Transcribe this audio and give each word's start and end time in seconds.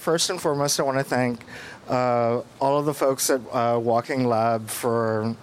First 0.00 0.30
and 0.30 0.40
foremost, 0.40 0.80
I 0.80 0.82
want 0.84 0.96
to 0.96 1.04
thank 1.04 1.44
uh, 1.86 2.40
all 2.58 2.78
of 2.78 2.86
the 2.86 2.94
folks 2.94 3.28
at 3.28 3.42
uh, 3.52 3.78
Walking 3.78 4.26
Lab 4.26 4.66
for 4.66 5.36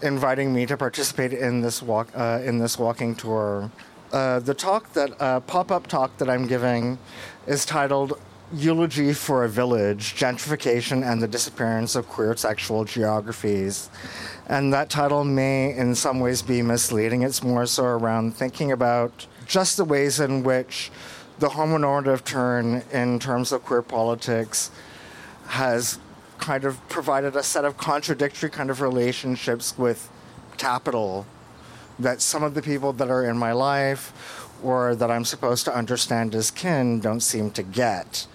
inviting 0.00 0.50
me 0.50 0.64
to 0.64 0.78
participate 0.78 1.34
in 1.34 1.60
this 1.60 1.82
walk 1.82 2.08
uh, 2.14 2.40
in 2.42 2.58
this 2.58 2.78
walking 2.78 3.14
tour. 3.14 3.70
Uh, 4.10 4.38
the 4.38 4.54
talk 4.54 4.94
that 4.94 5.12
uh, 5.20 5.40
pop-up 5.40 5.88
talk 5.88 6.16
that 6.16 6.30
I'm 6.30 6.46
giving 6.46 6.96
is 7.46 7.66
titled 7.66 8.18
"Eulogy 8.54 9.12
for 9.12 9.44
a 9.44 9.48
Village: 9.50 10.14
Gentrification 10.14 11.04
and 11.04 11.22
the 11.22 11.28
Disappearance 11.28 11.94
of 11.94 12.08
Queer 12.08 12.34
Sexual 12.34 12.86
Geographies," 12.86 13.90
and 14.46 14.72
that 14.72 14.88
title 14.88 15.22
may, 15.22 15.76
in 15.76 15.94
some 15.94 16.18
ways, 16.18 16.40
be 16.40 16.62
misleading. 16.62 17.20
It's 17.24 17.42
more 17.42 17.66
so 17.66 17.84
around 17.84 18.34
thinking 18.36 18.72
about 18.72 19.26
just 19.46 19.76
the 19.76 19.84
ways 19.84 20.18
in 20.18 20.44
which 20.44 20.90
the 21.42 21.48
homonormative 21.48 22.22
turn 22.22 22.84
in 22.92 23.18
terms 23.18 23.50
of 23.50 23.64
queer 23.64 23.82
politics 23.82 24.70
has 25.48 25.98
kind 26.38 26.64
of 26.64 26.78
provided 26.88 27.34
a 27.34 27.42
set 27.42 27.64
of 27.64 27.76
contradictory 27.76 28.48
kind 28.48 28.70
of 28.70 28.80
relationships 28.80 29.76
with 29.76 30.08
capital 30.56 31.26
that 31.98 32.20
some 32.20 32.44
of 32.44 32.54
the 32.54 32.62
people 32.62 32.92
that 32.92 33.10
are 33.10 33.24
in 33.24 33.36
my 33.36 33.50
life 33.50 34.48
or 34.62 34.94
that 34.94 35.10
I'm 35.10 35.24
supposed 35.24 35.64
to 35.64 35.76
understand 35.76 36.32
as 36.36 36.52
kin 36.52 37.00
don't 37.00 37.18
seem 37.18 37.50
to 37.58 37.64
get. 37.64 38.28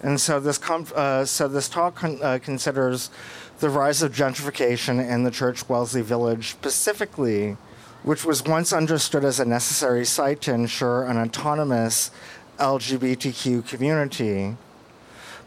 And 0.00 0.18
so 0.18 0.40
this 0.40 0.56
com- 0.56 0.86
uh, 0.96 1.26
so 1.26 1.48
this 1.48 1.68
talk 1.68 1.96
con- 1.96 2.18
uh, 2.22 2.38
considers 2.42 3.10
the 3.58 3.68
rise 3.68 4.00
of 4.00 4.14
gentrification 4.14 5.06
in 5.06 5.24
the 5.24 5.30
Church 5.30 5.68
Wellesley 5.68 6.00
Village 6.00 6.48
specifically 6.52 7.58
which 8.02 8.24
was 8.24 8.44
once 8.44 8.72
understood 8.72 9.24
as 9.24 9.38
a 9.38 9.44
necessary 9.44 10.04
site 10.04 10.40
to 10.42 10.52
ensure 10.52 11.04
an 11.04 11.16
autonomous 11.16 12.10
LGBTQ 12.58 13.66
community. 13.66 14.56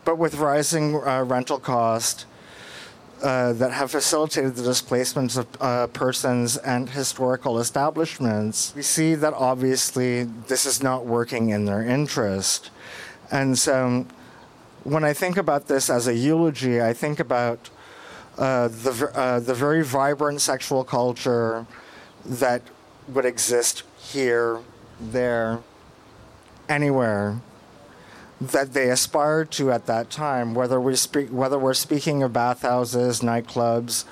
But 0.05 0.17
with 0.17 0.35
rising 0.35 0.95
uh, 0.95 1.23
rental 1.23 1.59
costs 1.59 2.25
uh, 3.21 3.53
that 3.53 3.71
have 3.71 3.91
facilitated 3.91 4.55
the 4.55 4.63
displacements 4.63 5.35
of 5.37 5.47
uh, 5.59 5.87
persons 5.87 6.57
and 6.57 6.89
historical 6.89 7.59
establishments, 7.59 8.73
we 8.75 8.81
see 8.81 9.15
that 9.15 9.33
obviously 9.33 10.23
this 10.23 10.65
is 10.65 10.83
not 10.83 11.05
working 11.05 11.49
in 11.49 11.65
their 11.65 11.81
interest. 11.81 12.69
And 13.31 13.57
so 13.57 14.05
when 14.83 15.03
I 15.03 15.13
think 15.13 15.37
about 15.37 15.67
this 15.67 15.89
as 15.89 16.07
a 16.07 16.13
eulogy, 16.13 16.81
I 16.81 16.93
think 16.93 17.19
about 17.19 17.69
uh, 18.37 18.67
the, 18.67 19.11
uh, 19.15 19.39
the 19.39 19.53
very 19.53 19.83
vibrant 19.83 20.41
sexual 20.41 20.83
culture 20.83 21.65
that 22.25 22.61
would 23.07 23.25
exist 23.25 23.83
here, 23.97 24.59
there, 24.99 25.59
anywhere 26.67 27.39
that 28.41 28.73
they 28.73 28.89
aspired 28.89 29.49
to 29.51 29.71
at 29.71 29.85
that 29.85 30.09
time, 30.09 30.53
whether 30.53 30.79
we 30.79 30.95
speak, 30.95 31.29
whether 31.29 31.57
we're 31.57 31.73
speaking 31.73 32.21
of 32.21 32.33
bathhouses, 32.33 33.21
nightclubs, 33.21 34.03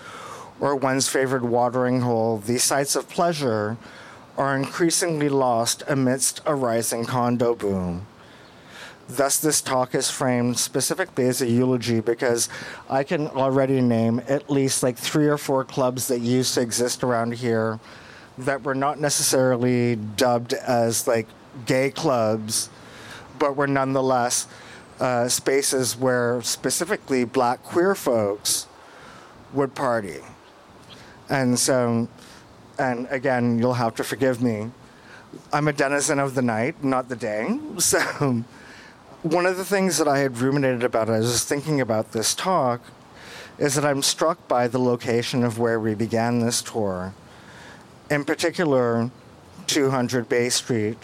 or 0.59 0.75
one's 0.75 1.09
favorite 1.09 1.44
watering 1.44 2.02
hole, 2.02 2.38
these 2.38 2.64
sites 2.64 2.95
of 2.95 3.09
pleasure 3.09 3.78
are 4.38 4.56
increasingly 4.56 5.30
lost 5.30 5.84
amidst 5.88 6.41
a 6.45 6.56
rising 6.56 7.06
condo 7.06 7.53
boom. 7.53 8.06
Thus, 9.09 9.39
this 9.39 9.61
talk 9.61 9.94
is 9.94 10.09
framed 10.09 10.58
specifically 10.58 11.28
as 11.28 11.41
a 11.41 11.47
eulogy 11.47 12.00
because 12.00 12.47
I 12.89 13.03
can 13.03 13.28
already 13.28 13.81
name 13.81 14.22
at 14.28 14.50
least 14.50 14.81
like 14.81 14.97
three 14.97 15.28
or 15.28 15.38
four 15.38 15.66
clubs 15.66 16.08
that 16.08 16.22
used 16.22 16.53
to 16.53 16.61
exist 16.61 17.03
around 17.03 17.34
here 17.34 17.80
that 18.38 18.64
were 18.64 18.76
not 18.76 19.00
necessarily 19.00 19.95
dubbed 19.95 20.53
as 20.53 21.08
like 21.08 21.28
gay 21.66 21.92
clubs, 21.92 22.70
but 23.38 23.56
were 23.56 23.67
nonetheless 23.67 24.48
uh, 25.00 25.28
spaces 25.28 25.98
where 25.98 26.42
specifically 26.42 27.25
black 27.25 27.64
queer 27.64 27.95
folks 27.95 28.67
would 29.53 29.75
party. 29.75 30.20
And 31.30 31.58
so, 31.58 32.08
and 32.80 33.08
again, 33.09 33.59
you'll 33.59 33.74
have 33.74 33.96
to 33.96 34.03
forgive 34.03 34.41
me. 34.41 34.72
I'm 35.52 35.68
a 35.68 35.74
denizen 35.74 36.19
of 36.19 36.35
the 36.35 36.41
night, 36.41 36.84
not 36.84 37.09
the 37.09 37.16
day. 37.16 37.59
So, 37.79 38.44
one 39.24 39.46
of 39.46 39.56
the 39.56 39.63
things 39.63 39.97
that 40.00 40.08
I 40.08 40.19
had 40.19 40.40
ruminated 40.40 40.84
about 40.84 41.09
as 41.09 41.16
I 41.16 41.19
was 41.19 41.46
thinking 41.46 41.79
about 41.79 42.12
this 42.12 42.35
talk 42.35 42.81
is 43.58 43.75
that 43.75 43.85
I'm 43.85 44.02
struck 44.02 44.47
by 44.50 44.68
the 44.68 44.79
location 44.79 45.46
of 45.46 45.58
where 45.58 45.79
we 45.79 45.96
began 45.96 46.40
this 46.40 46.62
tour 46.62 47.13
in 48.13 48.24
particular 48.24 49.09
200 49.66 50.29
Bay 50.29 50.47
Street, 50.50 50.97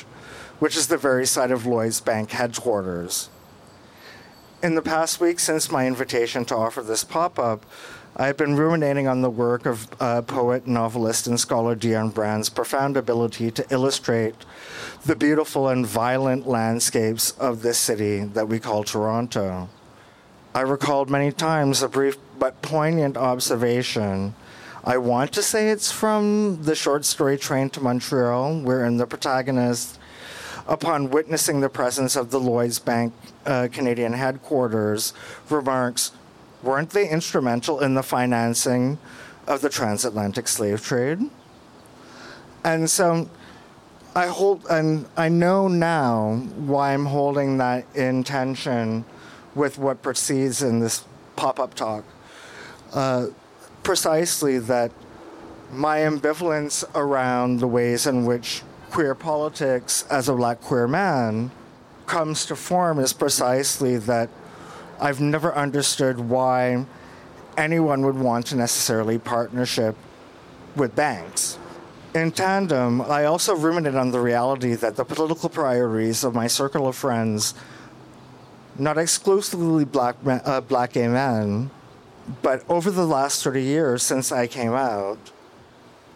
which 0.60 0.78
is 0.78 0.88
the 0.88 0.98
very 0.98 1.26
site 1.26 1.50
of 1.50 1.66
Lloyds 1.66 2.00
Bank 2.00 2.30
headquarters. 2.30 3.30
In 4.62 4.76
the 4.76 4.82
past 4.84 5.20
week 5.20 5.40
since 5.40 5.72
my 5.72 5.88
invitation 5.88 6.46
to 6.46 6.56
offer 6.56 6.84
this 6.84 7.04
pop 7.04 7.40
up, 7.40 7.66
I 8.16 8.28
have 8.28 8.38
been 8.38 8.56
ruminating 8.56 9.08
on 9.08 9.22
the 9.22 9.30
work 9.30 9.66
of 9.66 9.88
uh, 10.00 10.22
poet, 10.22 10.68
novelist, 10.68 11.26
and 11.26 11.40
scholar 11.40 11.76
Dionne 11.76 12.14
Brand's 12.14 12.50
profound 12.50 12.96
ability 12.96 13.50
to 13.52 13.66
illustrate 13.72 14.36
the 15.06 15.16
beautiful 15.16 15.70
and 15.70 15.88
violent 15.88 16.46
landscapes 16.46 17.32
of 17.32 17.62
this 17.62 17.80
city 17.80 18.20
that 18.20 18.48
we 18.48 18.60
call 18.60 18.84
Toronto. 18.84 19.70
I 20.54 20.62
recalled 20.62 21.10
many 21.10 21.32
times 21.32 21.82
a 21.82 21.88
brief 21.88 22.18
but 22.38 22.62
poignant 22.62 23.18
observation 23.18 24.36
I 24.84 24.98
want 24.98 25.34
to 25.34 25.42
say 25.42 25.70
it's 25.70 25.92
from 25.92 26.64
the 26.64 26.76
short 26.76 27.06
story 27.06 27.38
Train 27.38 27.70
to 27.72 27.82
Montreal, 27.82 28.62
wherein 28.62 28.98
the 28.98 29.06
protagonist, 29.06 30.00
upon 30.68 31.10
witnessing 31.10 31.60
the 31.60 31.70
presence 31.70 32.16
of 32.16 32.32
the 32.32 32.40
Lloyds 32.40 32.80
Bank 32.80 33.14
uh, 33.46 33.68
Canadian 33.72 34.14
headquarters, 34.14 35.14
remarks, 35.50 36.12
Weren't 36.62 36.90
they 36.90 37.10
instrumental 37.10 37.80
in 37.80 37.94
the 37.94 38.04
financing 38.04 38.98
of 39.48 39.62
the 39.62 39.70
transatlantic 39.70 40.48
slave 40.48 40.84
trade? 40.84 41.20
And 42.64 42.90
so 42.90 43.30
I 44.14 44.28
hold, 44.28 44.66
and 44.70 45.06
I 45.16 45.30
know 45.30 45.70
now 45.70 46.36
why 46.58 46.94
I'm 46.94 47.06
holding 47.06 47.58
that 47.58 47.86
intention 47.96 49.06
with 49.56 49.78
what 49.78 50.02
proceeds 50.02 50.62
in 50.62 50.80
this 50.80 51.06
pop 51.38 51.60
up 51.60 51.74
talk. 51.76 52.04
Uh, 52.92 53.28
precisely 53.90 54.60
that 54.60 54.92
my 55.72 55.98
ambivalence 56.02 56.84
around 56.94 57.60
the 57.60 57.66
ways 57.66 58.06
in 58.06 58.24
which 58.24 58.62
queer 58.92 59.16
politics 59.16 60.06
as 60.12 60.30
a 60.30 60.34
black 60.36 60.62
queer 60.62 60.88
man 60.88 61.50
comes 62.06 62.46
to 62.46 62.56
form 62.56 63.00
is 63.00 63.14
precisely 63.14 63.98
that 63.98 64.30
I've 65.02 65.20
never 65.20 65.56
understood 65.56 66.20
why 66.20 66.86
anyone 67.58 68.06
would 68.06 68.20
want 68.20 68.46
to 68.48 68.56
necessarily 68.56 69.18
partnership 69.18 69.96
with 70.76 70.96
banks. 70.96 71.58
In 72.14 72.32
tandem, 72.32 73.02
I 73.02 73.26
also 73.26 73.56
ruminated 73.56 73.98
on 73.98 74.12
the 74.12 74.20
reality 74.20 74.76
that 74.76 74.98
the 74.98 75.04
political 75.04 75.50
priorities 75.50 76.24
of 76.24 76.36
my 76.36 76.46
circle 76.46 76.88
of 76.88 76.96
friends, 76.96 77.56
not 78.78 79.00
exclusively 79.00 79.84
black, 79.84 80.16
uh, 80.28 80.62
black 80.62 80.94
gay 80.94 81.08
men, 81.08 81.72
but 82.42 82.64
over 82.70 82.92
the 82.92 83.06
last 83.06 83.44
30 83.44 83.64
years 83.64 84.04
since 84.04 84.32
I 84.32 84.48
came 84.48 84.74
out, 84.74 85.18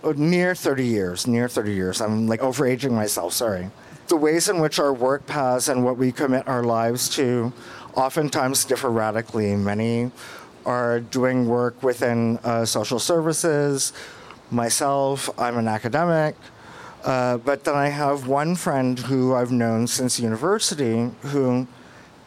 oh, 0.03 0.12
near 0.12 0.53
30 0.53 0.85
years, 0.85 1.28
near 1.28 1.47
30 1.47 1.74
years, 1.74 2.01
I'm 2.01 2.28
like 2.28 2.41
overaging 2.41 2.91
myself, 2.91 3.34
sorry. 3.34 3.69
The 4.07 4.18
ways 4.18 4.50
in 4.50 4.59
which 4.59 4.79
our 4.79 4.94
work 4.94 5.25
paths 5.25 5.69
and 5.69 5.84
what 5.84 5.97
we 5.97 6.12
commit 6.12 6.47
our 6.47 6.63
lives 6.63 7.09
to 7.16 7.53
oftentimes 7.96 8.66
differ 8.66 8.90
radically. 8.90 9.56
Many 9.56 10.12
are 10.66 11.00
doing 11.00 11.47
work 11.47 11.81
within 11.84 12.38
uh, 12.44 12.66
social 12.66 13.00
services. 13.00 13.94
Myself, 14.51 15.30
I'm 15.40 15.57
an 15.57 15.68
academic. 15.68 16.35
Uh, 17.03 17.38
but 17.38 17.63
then 17.63 17.75
I 17.75 17.90
have 17.90 18.28
one 18.28 18.56
friend 18.56 18.97
who 18.97 19.35
I've 19.35 19.51
known 19.51 19.88
since 19.88 20.19
university 20.19 21.09
who 21.24 21.68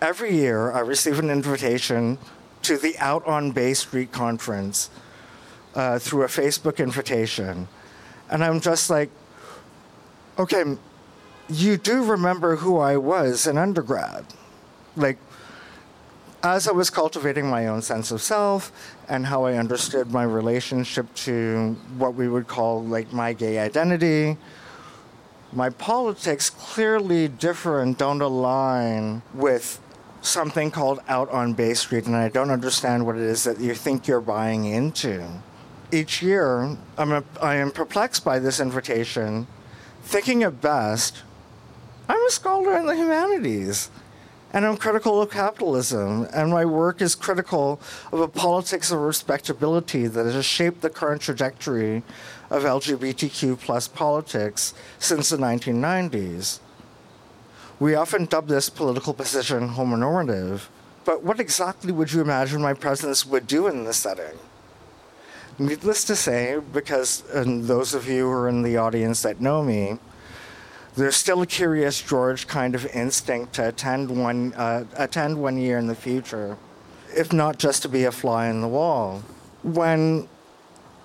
every 0.03 0.37
year 0.37 0.71
I 0.71 0.81
receive 0.81 1.19
an 1.19 1.31
invitation 1.31 2.19
to 2.67 2.77
the 2.77 2.99
Out 2.99 3.25
on 3.27 3.53
Bay 3.53 3.75
Street 3.75 4.11
conference 4.11 4.91
uh, 5.77 6.01
through 6.01 6.25
a 6.25 6.27
Facebook 6.27 6.79
invitation. 6.79 7.69
And 8.29 8.43
I'm 8.43 8.61
just 8.61 8.91
like, 8.91 9.09
okay, 10.37 10.65
you 11.49 11.77
do 11.77 12.03
remember 12.03 12.57
who 12.57 12.79
I 12.79 12.97
was 12.97 13.47
in 13.47 13.57
undergrad. 13.57 14.25
Like, 14.97 15.19
as 16.43 16.67
I 16.67 16.73
was 16.73 16.91
cultivating 16.91 17.47
my 17.47 17.69
own 17.69 17.83
sense 17.83 18.11
of 18.11 18.21
self 18.21 18.73
and 19.09 19.27
how 19.27 19.45
I 19.45 19.55
understood 19.55 20.11
my 20.11 20.25
relationship 20.25 21.07
to 21.27 21.77
what 21.97 22.15
we 22.15 22.27
would 22.27 22.49
call 22.49 22.83
like 22.85 23.13
my 23.13 23.33
gay 23.33 23.61
identity, 23.61 24.37
my 25.53 25.71
politics 25.71 26.51
clearly 26.51 27.29
differ 27.29 27.81
and 27.81 27.97
don't 27.97 28.21
align 28.21 29.23
with 29.33 29.81
something 30.27 30.71
called 30.71 31.01
Out 31.09 31.31
on 31.31 31.53
Bay 31.53 31.75
Street, 31.75 32.07
and 32.07 32.17
I 32.17 32.29
don't 32.29 32.51
understand 32.51 33.07
what 33.07 33.17
it 33.17 33.23
is 33.23 33.45
that 33.45 33.61
you 33.61 33.75
think 33.75 34.07
you're 34.09 34.21
buying 34.21 34.65
into. 34.65 35.27
Each 35.93 36.21
year, 36.21 36.77
I'm 36.99 37.13
a, 37.13 37.25
I 37.41 37.55
am 37.57 37.71
perplexed 37.71 38.25
by 38.25 38.39
this 38.39 38.59
invitation, 38.59 39.47
thinking 40.03 40.43
at 40.43 40.61
best, 40.61 41.23
I'm 42.09 42.25
a 42.27 42.31
scholar 42.31 42.77
in 42.77 42.87
the 42.87 42.97
humanities. 42.97 43.91
And 44.53 44.65
I'm 44.65 44.77
critical 44.77 45.21
of 45.21 45.31
capitalism, 45.31 46.29
and 46.33 46.51
my 46.51 46.65
work 46.65 47.03
is 47.03 47.15
critical 47.15 47.81
of 48.11 48.21
a 48.21 48.29
politics 48.29 48.91
of 48.91 49.01
respectability 49.01 50.07
that 50.07 50.25
has 50.25 50.47
shaped 50.47 50.81
the 50.81 50.89
current 50.89 51.21
trajectory 51.21 52.03
of 52.49 52.63
LGBTQ 52.63 53.61
plus 53.61 53.87
politics 53.87 54.73
since 54.99 55.29
the 55.29 55.37
1990s. 55.37 56.61
We 57.79 57.95
often 57.95 58.25
dub 58.25 58.49
this 58.49 58.71
political 58.71 59.13
position 59.13 59.69
homonormative, 59.69 60.69
but 61.05 61.23
what 61.23 61.39
exactly 61.41 61.93
would 61.93 62.11
you 62.11 62.23
imagine 62.23 62.63
my 62.63 62.73
presence 62.73 63.27
would 63.27 63.47
do 63.47 63.67
in 63.67 63.85
this 63.85 63.99
setting? 63.99 64.39
Needless 65.59 66.05
to 66.05 66.17
say, 66.17 66.59
because 66.73 67.23
those 67.35 67.93
of 67.93 68.09
you 68.09 68.25
who 68.25 68.31
are 68.31 68.49
in 68.49 68.63
the 68.63 68.79
audience 68.79 69.21
that 69.23 69.41
know 69.41 69.63
me, 69.63 69.99
there's 70.97 71.17
still 71.17 71.43
a 71.43 71.47
curious 71.47 72.01
George 72.01 72.47
kind 72.47 72.75
of 72.75 72.87
instinct 72.87 73.53
to 73.55 73.69
attend 73.69 74.11
one 74.11 74.55
uh, 74.55 74.85
attend 74.95 75.37
one 75.37 75.59
year 75.59 75.77
in 75.77 75.87
the 75.87 75.95
future, 75.95 76.57
if 77.15 77.33
not 77.33 77.59
just 77.59 77.83
to 77.83 77.89
be 77.91 78.05
a 78.05 78.13
fly 78.13 78.47
in 78.47 78.63
the 78.63 78.69
wall. 78.69 79.23
When 79.63 80.29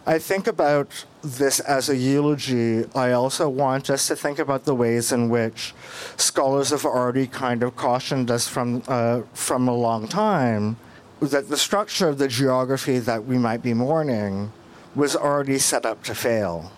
I 0.06 0.20
think 0.20 0.48
about 0.48 1.06
this 1.24 1.60
as 1.60 1.90
a 1.90 1.96
eulogy, 1.96 2.86
I 2.96 3.12
also 3.12 3.48
want 3.48 3.90
us 3.90 4.08
to 4.08 4.16
think 4.16 4.40
about 4.40 4.66
the 4.66 4.76
ways 4.76 5.12
in 5.12 5.30
which 5.30 5.74
scholars 6.18 6.72
have 6.72 6.86
already 6.86 7.28
kind 7.28 7.64
of 7.64 7.76
cautioned 7.76 8.32
us 8.32 8.48
from 8.48 8.84
uh, 8.88 9.22
from 9.34 9.68
a 9.68 9.76
long 9.76 10.08
time 10.08 10.78
that 11.20 11.50
the 11.50 11.58
structure 11.58 12.10
of 12.10 12.18
the 12.18 12.28
geography 12.28 12.98
that 12.98 13.26
we 13.26 13.38
might 13.38 13.62
be 13.62 13.74
mourning 13.74 14.52
was 14.96 15.16
already 15.16 15.60
set 15.60 15.86
up 15.86 16.04
to 16.04 16.16
fail. 16.16 16.72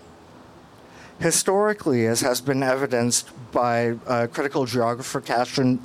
Historically, 1.20 2.06
as 2.06 2.22
has 2.22 2.42
been 2.42 2.62
evidenced 2.62 3.30
by 3.52 3.92
uh, 4.08 4.28
critical 4.28 4.66
geographer 4.66 5.22
Catherine, 5.22 5.80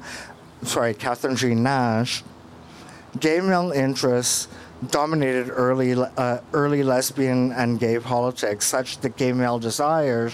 sorry, 0.65 0.95
Katharine 0.95 1.37
Jean 1.37 1.63
Nash, 1.63 2.25
gay 3.21 3.41
male 3.41 3.71
interests 3.71 4.49
dominated 4.91 5.51
early, 5.51 5.93
uh, 5.95 6.39
early 6.53 6.83
lesbian 6.83 7.53
and 7.53 7.81
gay 7.81 7.99
politics, 7.99 8.67
such 8.67 8.99
that 8.99 9.17
gay 9.17 9.33
male 9.33 9.59
desires 9.59 10.33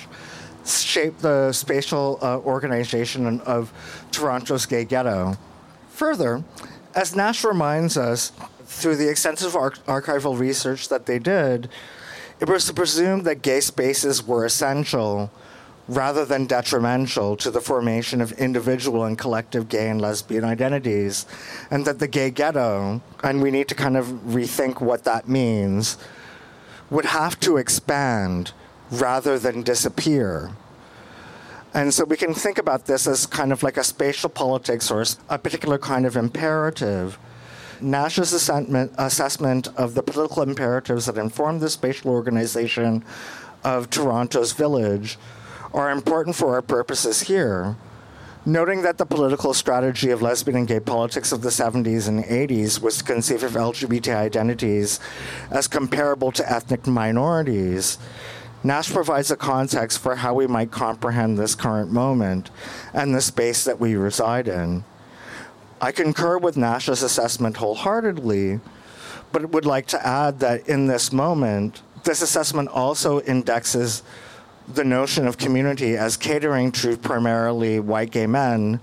shaped 0.64 1.20
the 1.20 1.52
spatial 1.52 2.18
uh, 2.22 2.38
organization 2.38 3.40
of 3.42 3.72
Toronto's 4.12 4.66
gay 4.66 4.84
ghetto. 4.84 5.36
Further, 5.90 6.42
as 6.94 7.14
Nash 7.14 7.44
reminds 7.44 7.96
us, 7.96 8.32
through 8.64 8.96
the 8.96 9.08
extensive 9.08 9.54
ar- 9.54 9.72
archival 9.86 10.38
research 10.38 10.88
that 10.88 11.06
they 11.06 11.18
did, 11.18 11.68
it 12.40 12.48
was 12.48 12.70
presumed 12.72 13.24
that 13.24 13.42
gay 13.42 13.60
spaces 13.60 14.26
were 14.26 14.44
essential 14.44 15.30
rather 15.86 16.24
than 16.24 16.46
detrimental 16.46 17.36
to 17.36 17.50
the 17.50 17.60
formation 17.60 18.20
of 18.20 18.32
individual 18.32 19.04
and 19.04 19.18
collective 19.18 19.68
gay 19.68 19.90
and 19.90 20.00
lesbian 20.00 20.44
identities, 20.44 21.26
and 21.70 21.84
that 21.84 21.98
the 21.98 22.08
gay 22.08 22.30
ghetto, 22.30 23.00
and 23.22 23.42
we 23.42 23.50
need 23.50 23.68
to 23.68 23.74
kind 23.74 23.96
of 23.96 24.06
rethink 24.26 24.80
what 24.80 25.04
that 25.04 25.28
means, 25.28 25.98
would 26.90 27.04
have 27.04 27.38
to 27.40 27.56
expand 27.58 28.52
rather 28.90 29.38
than 29.38 29.62
disappear. 29.62 30.50
And 31.74 31.92
so 31.92 32.04
we 32.04 32.16
can 32.16 32.32
think 32.32 32.58
about 32.58 32.86
this 32.86 33.06
as 33.06 33.26
kind 33.26 33.52
of 33.52 33.62
like 33.62 33.76
a 33.76 33.84
spatial 33.84 34.30
politics 34.30 34.90
or 34.90 35.04
a 35.28 35.38
particular 35.38 35.76
kind 35.76 36.06
of 36.06 36.16
imperative. 36.16 37.18
Nash's 37.80 38.32
assessment 38.32 39.68
of 39.76 39.94
the 39.94 40.02
political 40.02 40.42
imperatives 40.42 41.06
that 41.06 41.18
inform 41.18 41.58
the 41.58 41.68
spatial 41.68 42.12
organization 42.12 43.04
of 43.64 43.90
Toronto's 43.90 44.52
village 44.52 45.18
are 45.74 45.90
important 45.90 46.36
for 46.36 46.54
our 46.54 46.62
purposes 46.62 47.22
here. 47.22 47.76
Noting 48.46 48.82
that 48.82 48.98
the 48.98 49.06
political 49.06 49.52
strategy 49.54 50.10
of 50.10 50.22
lesbian 50.22 50.56
and 50.56 50.68
gay 50.68 50.78
politics 50.78 51.32
of 51.32 51.42
the 51.42 51.48
70s 51.48 52.08
and 52.08 52.24
80s 52.24 52.80
was 52.80 52.98
to 52.98 53.04
conceive 53.04 53.42
of 53.42 53.52
LGBT 53.52 54.14
identities 54.14 55.00
as 55.50 55.66
comparable 55.66 56.30
to 56.32 56.50
ethnic 56.50 56.86
minorities, 56.86 57.98
Nash 58.62 58.90
provides 58.92 59.30
a 59.30 59.36
context 59.36 59.98
for 59.98 60.16
how 60.16 60.32
we 60.34 60.46
might 60.46 60.70
comprehend 60.70 61.36
this 61.36 61.54
current 61.54 61.90
moment 61.90 62.50
and 62.92 63.14
the 63.14 63.20
space 63.20 63.64
that 63.64 63.80
we 63.80 63.94
reside 63.94 64.46
in. 64.46 64.84
I 65.80 65.90
concur 65.90 66.38
with 66.38 66.56
Nash's 66.56 67.02
assessment 67.02 67.56
wholeheartedly, 67.56 68.60
but 69.32 69.50
would 69.50 69.66
like 69.66 69.86
to 69.88 70.06
add 70.06 70.40
that 70.40 70.68
in 70.68 70.86
this 70.86 71.12
moment, 71.12 71.82
this 72.04 72.22
assessment 72.22 72.68
also 72.68 73.20
indexes 73.22 74.02
the 74.66 74.84
notion 74.84 75.26
of 75.26 75.38
community 75.38 75.96
as 75.96 76.16
catering 76.16 76.72
to 76.72 76.96
primarily 76.96 77.78
white 77.78 78.10
gay 78.10 78.26
men 78.26 78.80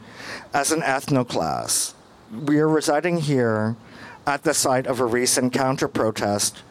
as 0.54 0.72
an 0.72 0.82
ethno 0.82 1.28
class. 1.28 1.94
We 2.32 2.60
are 2.60 2.68
residing 2.68 3.18
here 3.22 3.76
at 4.28 4.44
the 4.44 4.54
site 4.54 4.86
of 4.86 5.00
a 5.00 5.06
recent 5.06 5.54
counter 5.54 5.88
protest 5.88 6.64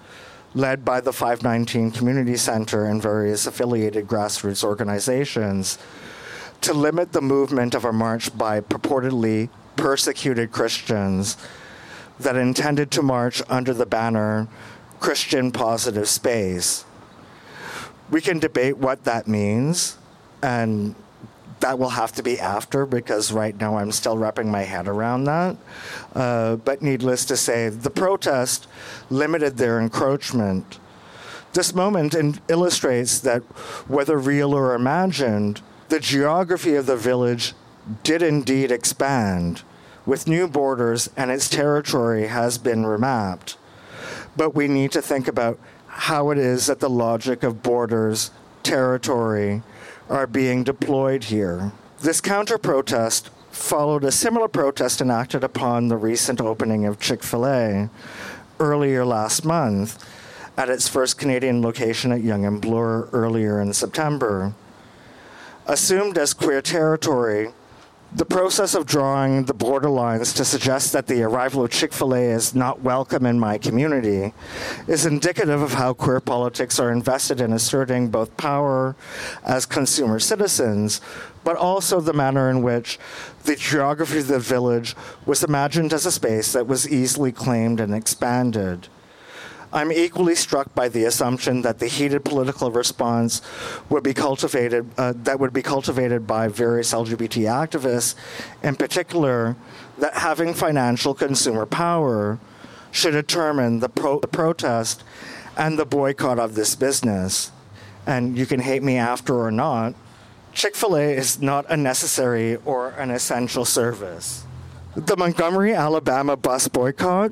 led 0.55 0.85
by 0.85 1.01
the 1.01 1.13
519 1.13 1.91
Community 1.93 2.37
Center 2.37 2.85
and 2.87 3.01
various 3.01 3.47
affiliated 3.47 4.07
grassroots 4.07 4.65
organizations 4.65 5.79
to 6.61 6.75
limit 6.75 7.13
the 7.13 7.21
movement 7.21 7.75
of 7.75 7.85
a 7.85 7.93
march 7.93 8.37
by 8.37 8.61
purportedly 8.61 9.49
persecuted 9.77 10.53
Christians 10.53 11.37
that 12.19 12.37
intended 12.37 12.91
to 12.91 13.03
march 13.03 13.43
under 13.49 13.73
the 13.73 13.87
banner 13.87 14.49
Christian 14.99 15.51
Positive 15.53 16.09
Space. 16.09 16.85
We 18.11 18.21
can 18.21 18.39
debate 18.39 18.79
what 18.79 19.05
that 19.05 19.29
means, 19.29 19.97
and 20.43 20.95
that 21.61 21.79
will 21.79 21.91
have 21.91 22.13
to 22.13 22.23
be 22.23 22.39
after 22.41 22.87
because 22.87 23.33
right 23.33 23.59
now 23.59 23.77
I'm 23.77 23.93
still 23.93 24.17
wrapping 24.19 24.51
my 24.51 24.63
head 24.63 24.89
around 24.89 25.25
that. 25.25 25.57
Uh, 26.15 26.57
but 26.57 26.83
needless 26.83 27.25
to 27.27 27.37
say, 27.37 27.69
the 27.69 27.91
protest 27.91 28.67
limited 29.11 29.57
their 29.57 29.79
encroachment. 29.79 30.79
This 31.53 31.75
moment 31.75 32.15
in- 32.15 32.41
illustrates 32.49 33.21
that 33.21 33.43
whether 33.89 34.19
real 34.19 34.55
or 34.55 34.75
imagined, 34.75 35.61
the 35.89 36.01
geography 36.01 36.75
of 36.75 36.87
the 36.87 36.97
village 36.97 37.55
did 38.03 38.23
indeed 38.23 38.71
expand 38.71 39.63
with 40.07 40.27
new 40.27 40.49
borders 40.49 41.11
and 41.17 41.31
its 41.31 41.49
territory 41.49 42.29
has 42.29 42.59
been 42.59 42.85
remapped. 42.85 43.57
But 44.37 44.55
we 44.55 44.69
need 44.69 44.93
to 44.93 45.03
think 45.03 45.29
about 45.29 45.59
how 45.91 46.31
it 46.31 46.39
is 46.39 46.67
that 46.67 46.81
the 46.81 46.89
logic 46.89 47.43
of 47.43 47.63
borders, 47.63 48.31
territory, 48.63 49.63
are 50.09 50.27
being 50.27 50.65
deployed 50.65 51.25
here. 51.25 51.73
This 52.01 52.21
counter 52.21 52.59
protest 52.59 53.31
followed 53.51 54.05
a 54.05 54.13
similar 54.13 54.49
protest 54.49 55.01
enacted 55.01 55.43
upon 55.43 55.89
the 55.89 55.97
recent 55.97 56.41
opening 56.41 56.87
of 56.87 57.01
Chick 57.01 57.23
fil 57.23 57.47
A 57.47 57.91
earlier 58.59 59.05
last 59.05 59.45
month 59.45 60.05
at 60.57 60.71
its 60.71 60.89
first 60.89 61.19
Canadian 61.19 61.61
location 61.61 62.13
at 62.13 62.23
Yonge 62.23 62.47
and 62.47 62.61
Bloor 62.61 63.09
earlier 63.13 63.61
in 63.61 63.73
September. 63.73 64.55
Assumed 65.67 66.17
as 66.19 66.35
queer 66.35 66.63
territory, 66.63 67.51
the 68.13 68.25
process 68.25 68.75
of 68.75 68.87
drawing 68.87 69.45
the 69.45 69.55
borderlines 69.55 70.35
to 70.35 70.45
suggest 70.45 70.93
that 70.93 71.07
the 71.07 71.23
arrival 71.23 71.65
of 71.65 71.71
Chick 71.71 71.93
fil 71.93 72.15
A 72.15 72.21
is 72.21 72.57
not 72.57 72.81
welcome 72.81 73.25
in 73.25 73.39
my 73.39 73.57
community 73.57 74.35
is 74.89 75.07
indicative 75.07 75.63
of 75.63 75.75
how 75.75 75.95
queer 75.95 76.19
politics 76.19 76.81
are 76.81 76.91
invested 76.91 77.41
in 77.41 77.53
asserting 77.53 78.09
both 78.09 78.37
power 78.37 78.97
as 79.45 79.65
consumer 79.65 80.19
citizens, 80.19 81.01
but 81.45 81.55
also 81.55 82.01
the 82.01 82.13
manner 82.13 82.51
in 82.51 82.63
which 82.63 82.99
the 83.45 83.55
geography 83.55 84.19
of 84.19 84.27
the 84.27 84.41
village 84.41 84.97
was 85.25 85.45
imagined 85.45 85.93
as 85.93 86.05
a 86.05 86.13
space 86.13 86.53
that 86.53 86.67
was 86.67 86.91
easily 86.91 87.31
claimed 87.31 87.79
and 87.79 87.95
expanded. 87.95 88.89
I'm 89.73 89.93
equally 89.93 90.35
struck 90.35 90.75
by 90.75 90.89
the 90.89 91.05
assumption 91.05 91.63
that 91.63 91.79
the 91.79 91.87
heated 91.87 92.25
political 92.25 92.73
response 92.73 93.41
would 93.89 94.03
be 94.03 94.15
cultivated 94.15 94.91
uh, 94.99 95.13
that 95.17 95.39
would 95.39 95.53
be 95.53 95.63
cultivated 95.63 96.27
by 96.27 96.49
various 96.49 96.93
LGBT 96.93 97.45
activists, 97.47 98.17
in 98.65 98.75
particular, 98.75 99.55
that 99.99 100.15
having 100.15 100.55
financial 100.55 101.15
consumer 101.15 101.67
power 101.67 102.41
should 102.91 103.13
determine 103.13 103.79
the, 103.79 103.89
pro- 103.89 104.19
the 104.19 104.27
protest 104.27 105.05
and 105.57 105.79
the 105.79 105.87
boycott 105.87 106.41
of 106.41 106.57
this 106.57 106.75
business. 106.75 107.53
And 108.07 108.37
you 108.37 108.47
can 108.47 108.61
hate 108.61 108.83
me 108.83 108.97
after 108.97 109.39
or 109.39 109.53
not. 109.53 109.95
Chick 110.53 110.75
fil 110.75 110.97
A 110.97 111.13
is 111.13 111.41
not 111.41 111.65
a 111.71 111.77
necessary 111.77 112.57
or 112.65 112.91
an 112.91 113.13
essential 113.13 113.65
service. 113.65 114.43
The 114.97 115.17
Montgomery, 115.17 115.75
Alabama 115.75 116.37
bus 116.37 116.67
boycott 116.67 117.31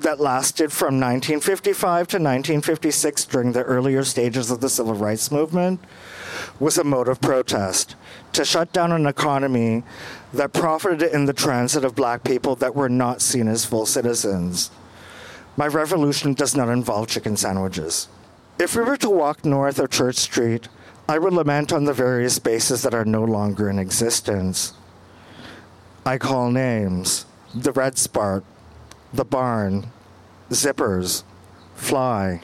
that 0.00 0.20
lasted 0.20 0.72
from 0.72 1.00
1955 1.00 2.08
to 2.08 2.16
1956 2.16 3.24
during 3.26 3.52
the 3.52 3.62
earlier 3.62 4.04
stages 4.04 4.50
of 4.50 4.60
the 4.60 4.68
civil 4.68 4.94
rights 4.94 5.30
movement 5.30 5.80
was 6.60 6.78
a 6.78 6.84
mode 6.84 7.08
of 7.08 7.20
protest 7.20 7.94
to 8.32 8.44
shut 8.44 8.72
down 8.72 8.92
an 8.92 9.06
economy 9.06 9.82
that 10.32 10.52
profited 10.52 11.02
in 11.02 11.24
the 11.24 11.32
transit 11.32 11.84
of 11.84 11.94
black 11.94 12.24
people 12.24 12.54
that 12.56 12.74
were 12.74 12.88
not 12.88 13.22
seen 13.22 13.48
as 13.48 13.64
full 13.64 13.86
citizens. 13.86 14.70
My 15.56 15.66
revolution 15.66 16.34
does 16.34 16.54
not 16.54 16.68
involve 16.68 17.08
chicken 17.08 17.36
sandwiches. 17.36 18.08
If 18.58 18.76
we 18.76 18.82
were 18.82 18.96
to 18.98 19.10
walk 19.10 19.44
north 19.44 19.78
of 19.78 19.90
Church 19.90 20.16
Street, 20.16 20.68
I 21.08 21.18
would 21.18 21.32
lament 21.32 21.72
on 21.72 21.84
the 21.84 21.92
various 21.92 22.34
spaces 22.34 22.82
that 22.82 22.94
are 22.94 23.04
no 23.04 23.22
longer 23.22 23.70
in 23.70 23.78
existence. 23.78 24.72
I 26.04 26.18
call 26.18 26.50
names 26.50 27.26
the 27.54 27.72
red 27.72 27.96
spark, 27.96 28.44
the 29.12 29.24
barn, 29.24 29.90
Zipperz, 30.50 31.22
fly. 31.74 32.40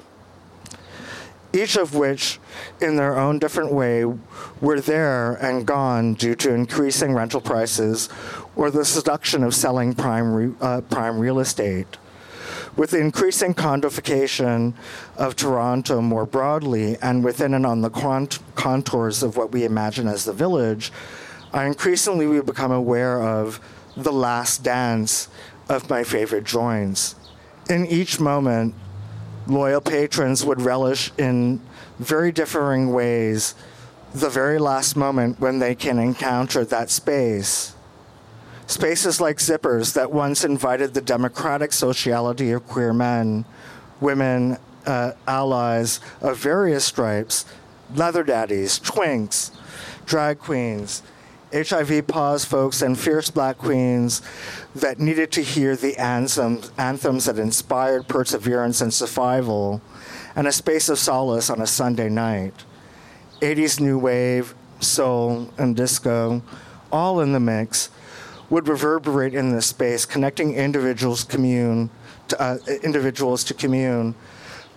Each 1.52 1.76
of 1.76 1.95
which, 1.95 2.40
in 2.81 2.97
their 2.97 3.19
own 3.19 3.38
different 3.38 3.73
way, 3.73 4.04
were 4.61 4.81
there 4.81 5.35
and 5.35 5.66
gone 5.66 6.14
due 6.14 6.35
to 6.37 6.54
increasing 6.54 7.12
rental 7.12 7.42
prices 7.42 8.09
or 8.57 8.71
the 8.71 8.85
seduction 8.85 9.42
of 9.42 9.54
selling 9.54 9.95
prime, 9.95 10.33
re, 10.33 10.52
uh, 10.61 10.81
prime 10.83 11.19
real 11.19 11.40
estate. 11.40 11.99
With 12.75 12.92
the 12.92 13.00
increasing 13.00 13.52
condification 13.52 14.75
of 15.19 15.37
Toronto 15.37 16.00
more 16.00 16.25
broadly 16.25 16.97
and 17.02 17.23
within 17.23 17.52
and 17.52 17.66
on 17.66 17.83
the 17.83 17.90
cont- 17.90 18.38
contours 18.54 19.23
of 19.23 19.37
what 19.37 19.52
we 19.52 19.64
imagine 19.64 20.09
as 20.09 20.25
the 20.25 20.33
village, 20.33 20.90
I 21.52 21.66
increasingly 21.66 22.26
we 22.26 22.40
become 22.40 22.73
aware 22.73 23.21
of 23.23 23.61
the 23.95 24.12
last 24.12 24.62
dance 24.62 25.28
of 25.69 25.88
my 25.88 26.04
favorite 26.04 26.45
joints. 26.45 27.14
In 27.69 27.87
each 27.87 28.21
moment, 28.21 28.75
loyal 29.47 29.81
patrons 29.81 30.45
would 30.45 30.61
relish 30.61 31.12
in 31.19 31.61
very 31.99 32.33
differing 32.33 32.92
ways 32.92 33.54
the 34.14 34.28
very 34.28 34.59
last 34.59 34.97
moment 34.97 35.40
when 35.40 35.59
they 35.59 35.75
can 35.75 35.99
encounter 35.99 36.64
that 36.64 36.90
space. 36.90 37.75
Spaces 38.66 39.21
like 39.21 39.38
Zipperz 39.38 39.95
that 39.95 40.12
once 40.12 40.45
invited 40.45 40.95
the 40.95 41.00
democratic 41.00 41.73
sociality 41.73 42.52
of 42.52 42.66
queer 42.66 42.92
men, 42.92 43.45
women, 44.00 44.59
uh, 44.87 45.12
allies 45.26 46.00
of 46.21 46.38
various 46.38 46.85
stripes, 46.85 47.45
leather 47.95 48.23
daddies, 48.23 48.78
twinks, 48.78 49.50
drag 50.07 50.38
queens, 50.38 51.02
HIV 51.52 52.06
poz 52.06 52.44
folks 52.44 52.80
and 52.80 52.99
fierce 52.99 53.30
black 53.30 53.59
queens 53.59 54.23
that 54.75 54.99
needed 54.99 55.30
to 55.32 55.42
hear 55.42 55.76
the 55.76 55.97
anthems, 55.99 56.73
anthems 56.78 57.26
that 57.26 57.38
inspired 57.38 58.09
perseverance 58.09 58.80
and 58.80 58.92
survival, 58.92 59.82
and 60.35 60.47
a 60.47 60.52
space 60.52 60.88
of 60.88 60.99
solace 60.99 61.50
on 61.50 61.61
a 61.61 61.66
Sunday 61.66 62.09
night. 62.09 62.54
80s 63.40 63.80
new 63.80 63.99
wave, 63.99 64.54
soul, 64.80 65.50
and 65.59 65.76
disco, 65.76 66.42
all 66.90 67.21
in 67.21 67.32
the 67.32 67.40
mix, 67.40 67.90
would 68.49 68.68
reverberate 68.68 69.35
in 69.35 69.52
this 69.52 69.66
space, 69.66 70.04
connecting 70.04 70.54
individuals 70.54 71.25
commune 71.25 71.90
to, 72.28 72.40
uh, 72.40 72.59
individuals 72.82 73.44
to 73.44 73.54
commune 73.54 74.14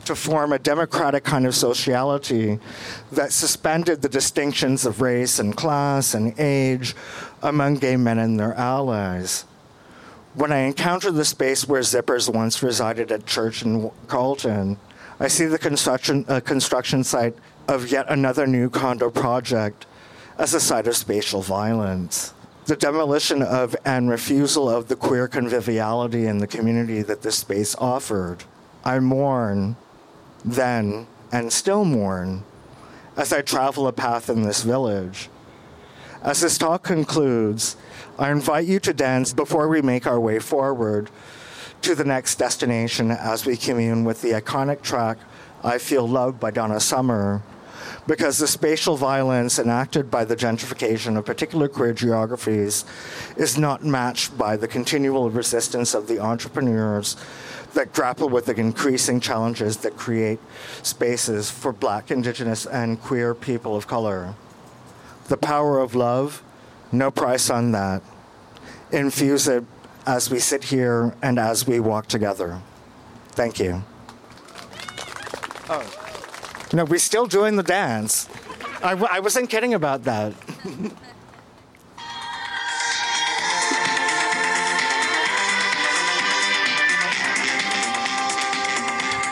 to 0.06 0.16
form 0.16 0.54
a 0.54 0.60
democratic 0.60 1.24
kind 1.24 1.46
of 1.46 1.56
sociality 1.56 2.60
that 3.12 3.32
suspended 3.32 4.02
the 4.02 4.10
distinctions 4.10 4.86
of 4.86 5.02
race 5.02 5.40
and 5.40 5.56
class 5.56 6.14
and 6.14 6.34
age 6.40 6.96
among 7.42 7.76
gay 7.76 7.98
men 7.98 8.20
and 8.20 8.40
their 8.40 8.54
allies. 8.54 9.46
When 10.34 10.52
I 10.52 10.60
encounter 10.60 11.12
the 11.12 11.26
space 11.26 11.68
where 11.68 11.82
Zipperz 11.82 12.34
once 12.34 12.62
resided 12.62 13.12
at 13.12 13.26
church 13.26 13.64
in 13.64 13.90
Carlton, 14.08 14.78
I 15.20 15.30
see 15.30 15.46
the 15.46 15.58
construction, 15.58 16.26
uh, 16.28 16.42
construction 16.42 17.04
site 17.04 17.36
of 17.68 17.90
yet 17.90 18.06
another 18.10 18.46
new 18.46 18.70
condo 18.70 19.10
project 19.10 19.86
as 20.38 20.54
a 20.54 20.60
site 20.60 20.88
of 20.88 20.96
spatial 20.98 21.42
violence. 21.42 22.34
The 22.66 22.76
demolition 22.76 23.42
of 23.42 23.76
and 23.86 24.10
refusal 24.10 24.70
of 24.70 24.88
the 24.88 24.96
queer 24.96 25.28
conviviality 25.28 26.26
in 26.26 26.40
the 26.40 26.48
community 26.48 27.02
that 27.04 27.22
this 27.22 27.38
space 27.38 27.76
offered. 27.76 28.44
I 28.84 29.00
mourn 29.00 29.78
then 30.46 31.08
and 31.32 31.52
still 31.52 31.84
mourn 31.84 32.44
as 33.18 33.34
I 33.34 33.42
travel 33.42 33.88
a 33.88 33.94
path 33.94 34.30
in 34.30 34.44
this 34.44 34.64
village. 34.64 35.30
As 36.22 36.42
this 36.42 36.58
talk 36.58 36.84
concludes, 36.84 37.76
I 38.18 38.32
invite 38.32 38.66
you 38.66 38.80
to 38.82 38.94
dance 38.94 39.34
before 39.34 39.68
we 39.68 39.82
make 39.82 40.08
our 40.08 40.20
way 40.20 40.40
forward 40.40 41.10
to 41.82 41.96
the 41.96 42.06
next 42.06 42.36
destination 42.36 43.12
as 43.12 43.46
we 43.46 43.58
commune 43.58 44.06
with 44.06 44.22
the 44.22 44.32
iconic 44.32 44.82
track 44.82 45.18
I 45.64 45.78
Feel 45.78 46.08
Loved 46.08 46.40
by 46.40 46.52
Donna 46.52 46.80
Summer, 46.80 47.42
because 48.08 48.38
the 48.38 48.48
spatial 48.48 48.98
violence 48.98 49.60
enacted 49.60 50.12
by 50.12 50.26
the 50.26 50.36
gentrification 50.36 51.18
of 51.18 51.26
particular 51.26 51.68
queer 51.68 51.94
geographies 51.94 52.86
is 53.38 53.58
not 53.58 53.84
matched 53.84 54.38
by 54.38 54.56
the 54.56 54.68
continual 54.68 55.30
resistance 55.30 55.94
of 55.94 56.08
the 56.08 56.20
entrepreneurs 56.20 57.16
that 57.74 57.94
grapple 57.94 58.30
with 58.30 58.46
the 58.46 58.56
increasing 58.56 59.20
challenges 59.20 59.78
that 59.78 59.98
create 59.98 60.40
spaces 60.82 61.52
for 61.52 61.72
black, 61.72 62.10
indigenous, 62.10 62.66
and 62.66 63.02
queer 63.02 63.36
people 63.36 63.76
of 63.76 63.86
color. 63.86 64.34
The 65.28 65.38
power 65.38 65.80
of 65.80 65.94
love, 65.94 66.42
no 66.92 67.12
price 67.12 67.50
on 67.50 67.72
that. 67.74 68.02
Infuse 68.92 69.48
it 69.48 69.64
as 70.06 70.30
we 70.30 70.40
sit 70.40 70.66
here 70.66 71.16
and 71.22 71.38
as 71.38 71.68
we 71.68 71.80
walk 71.80 72.08
together. 72.08 72.62
Thank 73.30 73.60
you. 73.60 73.84
Oh. 75.68 76.05
No, 76.76 76.84
we're 76.84 76.98
still 77.00 77.26
doing 77.26 77.56
the 77.56 77.64
dance. 77.64 78.28
I 78.84 78.90
w- 78.90 79.08
I 79.10 79.22
wasn't 79.22 79.50
kidding 79.50 79.74
about 79.74 80.04
that. 80.04 80.34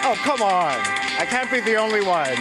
Oh, 0.05 0.15
come 0.15 0.41
on. 0.41 0.77
I 1.17 1.25
can't 1.25 1.49
be 1.49 1.61
the 1.61 1.75
only 1.75 2.05
one. 2.05 2.35